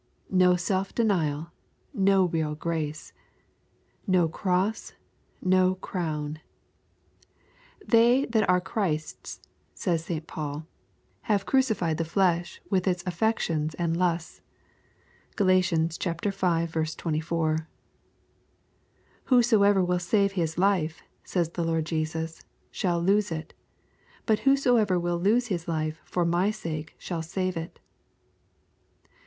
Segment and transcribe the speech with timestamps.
[0.31, 1.51] No self denial—
[1.95, 3.13] ^no real grace
[4.07, 4.93] 1 No cross—
[5.59, 6.39] no crown
[7.81, 9.39] 1" They that are Christ's,''
[9.75, 10.25] says St.
[10.25, 10.65] Paul,"
[11.29, 14.41] have crucified the flesh with its affections and lusts."
[15.35, 15.45] (Gal.
[15.49, 15.61] V.
[15.63, 17.67] 24.)"
[19.25, 22.41] Whosoever will save his life/' says the Lord Jesus,"
[22.71, 23.53] shall lose it;
[24.25, 27.77] but whosoever will lose his life for My sake shall save it."